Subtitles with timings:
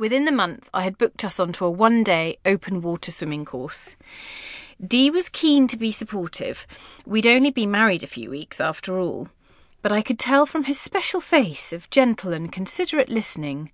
[0.00, 3.96] Within the month, I had booked us onto a one day open water swimming course.
[4.82, 6.66] Dee was keen to be supportive.
[7.04, 9.28] We'd only been married a few weeks after all.
[9.82, 13.72] But I could tell from his special face of gentle and considerate listening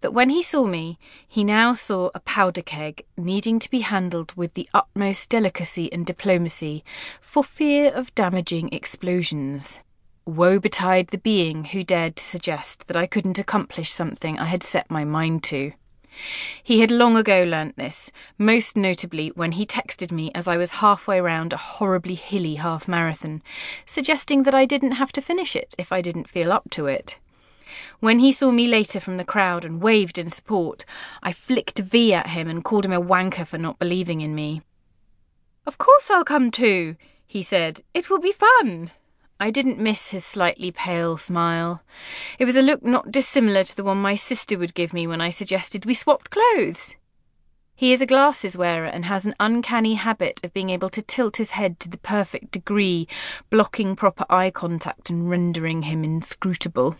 [0.00, 4.32] that when he saw me, he now saw a powder keg needing to be handled
[4.32, 6.84] with the utmost delicacy and diplomacy
[7.20, 9.78] for fear of damaging explosions.
[10.26, 14.64] Woe betide the being who dared to suggest that I couldn't accomplish something I had
[14.64, 15.70] set my mind to.
[16.64, 20.72] He had long ago learnt this, most notably when he texted me as I was
[20.72, 23.40] halfway round a horribly hilly half marathon,
[23.84, 27.18] suggesting that I didn't have to finish it if I didn't feel up to it.
[28.00, 30.84] When he saw me later from the crowd and waved in support,
[31.22, 34.62] I flicked V at him and called him a wanker for not believing in me.
[35.66, 37.82] Of course I'll come too, he said.
[37.94, 38.90] It will be fun.
[39.38, 41.82] I didn't miss his slightly pale smile.
[42.38, 45.20] It was a look not dissimilar to the one my sister would give me when
[45.20, 46.96] I suggested we swapped clothes.
[47.74, 51.36] He is a glasses wearer and has an uncanny habit of being able to tilt
[51.36, 53.06] his head to the perfect degree,
[53.50, 56.96] blocking proper eye contact and rendering him inscrutable.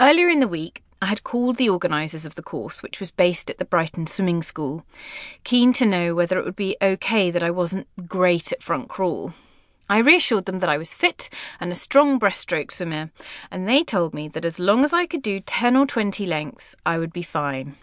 [0.00, 3.48] Earlier in the week, I had called the organisers of the course, which was based
[3.48, 4.84] at the Brighton Swimming School,
[5.44, 9.32] keen to know whether it would be okay that I wasn't great at front crawl.
[9.88, 11.28] I reassured them that I was fit
[11.60, 13.10] and a strong breaststroke swimmer,
[13.50, 16.74] and they told me that as long as I could do 10 or 20 lengths,
[16.86, 17.76] I would be fine.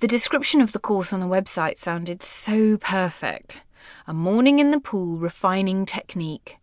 [0.00, 3.60] The description of the course on the website sounded so perfect.
[4.06, 6.56] A morning in the pool refining technique,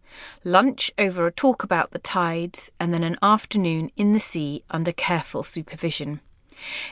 [0.44, 4.92] lunch over a talk about the tides, and then an afternoon in the sea under
[4.92, 6.20] careful supervision.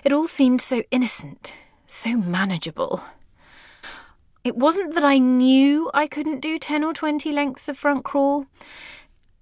[0.06, 1.54] It all seemed so innocent,
[1.88, 3.04] so manageable.
[4.48, 8.46] It wasn't that I knew I couldn't do 10 or 20 lengths of front crawl.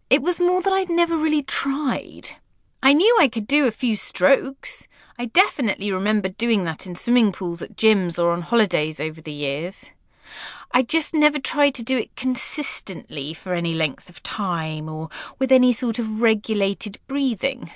[0.10, 2.32] It was more that I'd never really tried.
[2.82, 4.88] I knew I could do a few strokes.
[5.20, 9.32] I definitely remember doing that in swimming pools at gyms or on holidays over the
[9.32, 9.92] years.
[10.72, 15.52] I just never tried to do it consistently for any length of time or with
[15.52, 17.70] any sort of regulated breathing.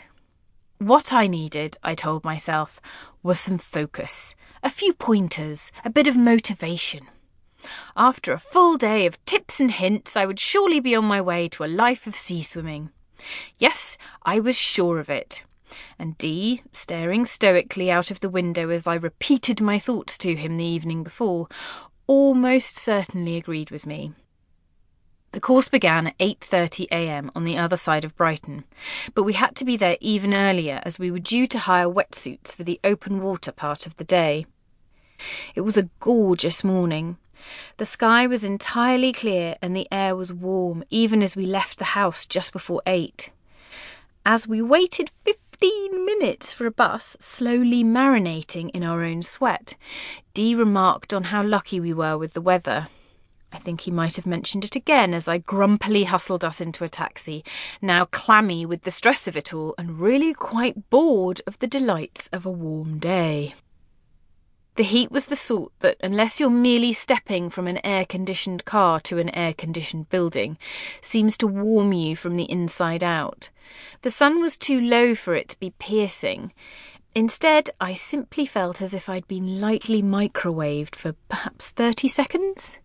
[0.80, 2.82] What I needed, I told myself,
[3.22, 4.34] was some focus,
[4.64, 7.08] a few pointers, a bit of motivation.
[8.00, 11.50] After a full day of tips and hints, I would surely be on my way
[11.50, 12.92] to a life of sea swimming.
[13.58, 15.44] Yes, I was sure of it.
[16.00, 20.56] And Dee, staring stoically out of the window as I repeated my thoughts to him
[20.56, 21.50] the evening before,
[22.08, 24.14] almost certainly agreed with me.
[25.34, 27.32] The course began at 8:30 a.m.
[27.36, 28.64] on the other side of Brighton,
[29.14, 32.56] but we had to be there even earlier as we were due to hire wetsuits
[32.56, 34.46] for the open water part of the day.
[35.54, 37.18] It was a gorgeous morning,
[37.78, 41.86] the sky was entirely clear and the air was warm even as we left the
[41.86, 43.30] house just before eight.
[44.26, 49.76] As we waited fifteen minutes for a bus, slowly marinating in our own sweat,
[50.34, 52.88] Dee remarked on how lucky we were with the weather.
[53.52, 56.90] I think he might have mentioned it again as I grumpily hustled us into a
[56.90, 57.44] taxi,
[57.82, 62.30] now clammy with the stress of it all and really quite bored of the delights
[62.32, 63.56] of a warm day.
[64.80, 69.02] The heat was the sort that, unless you're merely stepping from an air conditioned car
[69.02, 70.58] to an air conditioned building,
[71.02, 73.50] seems to warm you from the inside out.
[74.04, 76.54] The sun was too low for it to be piercing.
[77.14, 82.78] Instead, I simply felt as if I'd been lightly microwaved for perhaps 30 seconds.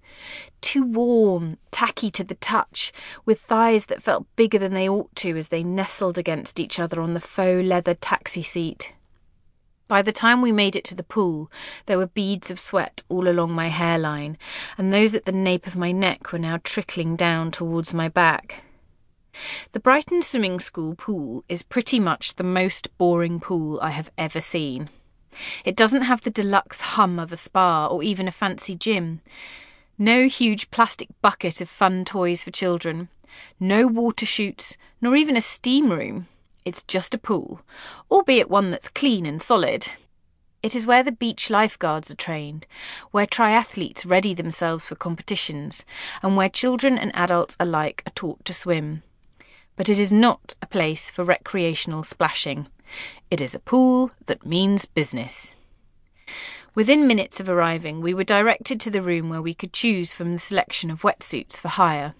[0.60, 2.92] Too warm, tacky to the touch,
[3.24, 7.00] with thighs that felt bigger than they ought to as they nestled against each other
[7.00, 8.94] on the faux leather taxi seat.
[9.86, 11.50] By the time we made it to the pool,
[11.86, 14.38] there were beads of sweat all along my hairline,
[14.78, 18.64] and those at the nape of my neck were now trickling down towards my back.
[19.72, 24.40] The Brighton Swimming School pool is pretty much the most boring pool I have ever
[24.40, 24.88] seen.
[25.64, 29.20] It doesn't have the deluxe hum of a spa or even a fancy gym.
[29.98, 33.08] No huge plastic bucket of fun toys for children.
[33.60, 36.28] No water chutes, nor even a steam room.
[36.64, 37.60] It's just a pool,
[38.10, 39.88] albeit one that's clean and solid.
[40.62, 42.66] It is where the beach lifeguards are trained,
[43.10, 45.84] where triathletes ready themselves for competitions,
[46.22, 49.02] and where children and adults alike are taught to swim.
[49.76, 52.68] But it is not a place for recreational splashing.
[53.30, 55.54] It is a pool that means business.
[56.74, 60.32] Within minutes of arriving, we were directed to the room where we could choose from
[60.32, 62.14] the selection of wetsuits for hire.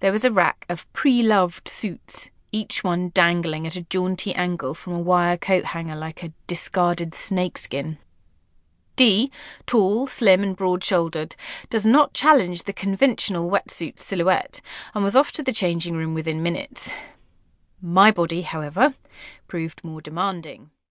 [0.00, 4.74] There was a rack of pre loved suits, each one dangling at a jaunty angle
[4.74, 7.98] from a wire coat hanger like a discarded snakeskin.
[8.94, 9.32] D,
[9.64, 11.34] tall, slim, and broad shouldered,
[11.70, 14.60] does not challenge the conventional wetsuit silhouette
[14.94, 16.92] and was off to the changing room within minutes.
[17.80, 18.94] My body, however,
[19.48, 20.70] proved more demanding.